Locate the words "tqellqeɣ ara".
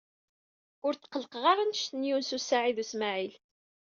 0.95-1.61